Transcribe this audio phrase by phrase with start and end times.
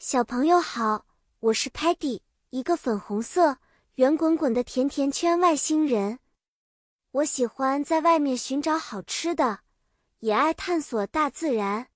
[0.00, 1.06] 小朋友好，
[1.40, 3.58] 我是 Patty，一个粉红色、
[3.96, 6.20] 圆滚滚的甜甜圈外星人。
[7.10, 9.58] 我喜欢在外面寻找好吃的，
[10.20, 11.88] 也爱探索大自然。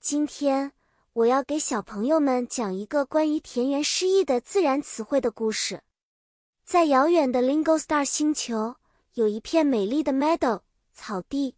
[0.00, 0.72] 今天
[1.12, 5.82] 我要给小朋友们讲一个关于田园诗意的自然词汇的故事。
[6.64, 8.74] 在遥远的 Lingo Star 星球，
[9.14, 10.62] 有一片美丽的 meadow
[10.92, 11.54] 草地，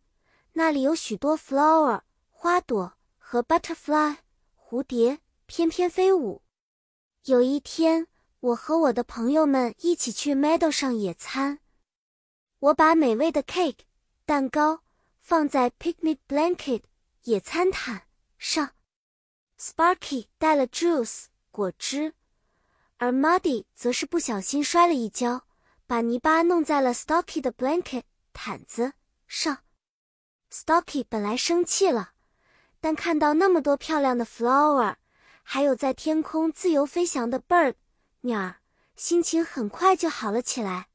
[0.53, 4.19] 那里有许多 flower 花朵和 butterfly
[4.55, 5.21] 蝴蝶。
[5.55, 6.41] 翩翩飞舞。
[7.25, 8.07] 有一天，
[8.41, 11.59] 我和我的朋友们一起去 meadow 上野餐。
[12.59, 13.81] 我把美味的 cake
[14.25, 14.81] 蛋糕
[15.21, 16.85] 放在 picnic blanket
[17.25, 18.05] 野餐毯
[18.39, 18.71] 上。
[19.61, 22.15] Sparky 带了 juice 果汁，
[22.97, 25.47] 而 Muddy 则是不小心摔了一跤，
[25.87, 28.95] 把泥巴弄在了 Stocky 的 blanket 毯子
[29.27, 29.59] 上。
[30.51, 32.13] Stocky 本来生气了，
[32.81, 34.97] 但看到那么多漂亮的 flower。
[35.43, 37.75] 还有在天空自由飞翔的 bird
[38.23, 38.57] 鸟儿，
[38.97, 40.89] 心情很快就好了起来。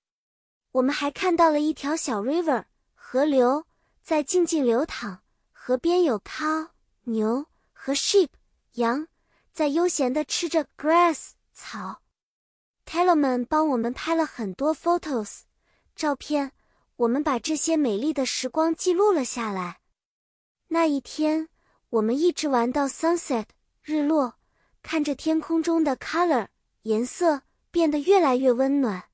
[0.71, 3.65] 我们还看到了一条小 river 河流
[4.01, 5.19] 在静静流淌，
[5.51, 6.69] 河边有 cow
[7.03, 8.29] 牛和 sheep
[8.73, 9.07] 羊
[9.51, 12.01] 在悠闲地吃着 grass 草。
[12.85, 15.41] Taylor 们帮我们拍了很多 photos
[15.95, 16.53] 照片，
[16.95, 19.81] 我们把这些美丽的时光记录了下来。
[20.69, 21.49] 那一天，
[21.89, 23.45] 我们一直玩到 sunset
[23.87, 24.33] 日落。
[24.83, 26.47] 看着天空中的 color
[26.81, 29.05] 颜色变得越来越温暖，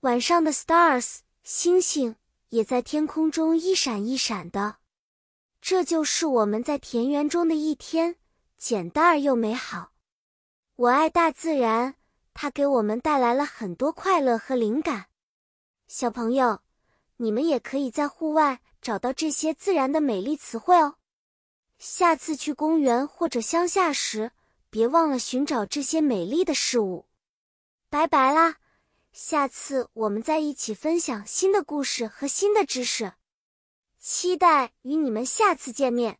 [0.00, 2.14] 晚上的 stars 星星
[2.50, 4.76] 也在天空中一闪一闪的。
[5.60, 8.14] 这就是我们在田园中的一天，
[8.56, 9.90] 简单而又美好。
[10.76, 11.96] 我爱大自然，
[12.34, 15.06] 它给我们带来了很多快乐和灵感。
[15.88, 16.60] 小朋友，
[17.16, 20.94] 你们也可以在户外找到这些自然的美丽词汇哦。
[21.78, 24.32] 下次去公园或者乡下时。
[24.70, 27.06] 别忘了寻找这些美丽的事物。
[27.88, 28.56] 拜拜啦！
[29.12, 33.14] 下次我们再一起分享新的故事和新的知识，
[33.98, 36.18] 期待与你们下次见面。